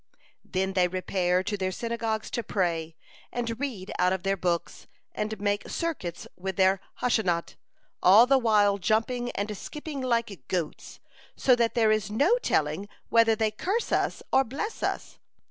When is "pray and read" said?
2.41-3.91